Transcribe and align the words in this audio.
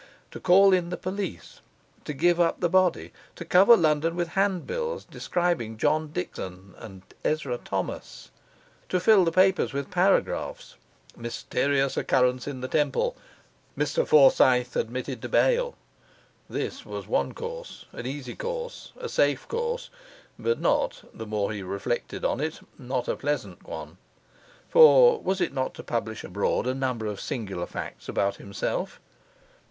To 0.31 0.39
call 0.39 0.73
in 0.73 0.89
the 0.89 0.97
police, 0.97 1.61
to 2.05 2.13
give 2.15 2.39
up 2.39 2.59
the 2.59 2.69
body, 2.69 3.13
to 3.35 3.45
cover 3.45 3.77
London 3.77 4.15
with 4.15 4.29
handbills 4.29 5.05
describing 5.05 5.77
John 5.77 6.07
Dickson 6.11 6.73
and 6.79 7.03
Ezra 7.23 7.59
Thomas, 7.59 8.31
to 8.89 8.99
fill 8.99 9.23
the 9.23 9.31
papers 9.31 9.73
with 9.73 9.91
paragraphs, 9.91 10.73
Mysterious 11.15 11.97
Occurrence 11.97 12.47
in 12.47 12.61
the 12.61 12.67
Temple 12.67 13.15
Mr 13.77 14.07
Forsyth 14.07 14.75
admitted 14.75 15.21
to 15.21 15.29
bail, 15.29 15.75
this 16.49 16.83
was 16.83 17.05
one 17.05 17.35
course, 17.35 17.85
an 17.91 18.07
easy 18.07 18.33
course, 18.35 18.93
a 18.97 19.07
safe 19.07 19.47
course; 19.47 19.91
but 20.39 20.59
not, 20.59 21.03
the 21.13 21.27
more 21.27 21.51
he 21.51 21.61
reflected 21.61 22.25
on 22.25 22.39
it, 22.41 22.59
not 22.79 23.07
a 23.07 23.15
pleasant 23.15 23.67
one. 23.67 23.97
For, 24.67 25.21
was 25.21 25.39
it 25.39 25.53
not 25.53 25.75
to 25.75 25.83
publish 25.83 26.23
abroad 26.23 26.65
a 26.65 26.73
number 26.73 27.05
of 27.05 27.21
singular 27.21 27.67
facts 27.67 28.09
about 28.09 28.37
himself? 28.37 28.99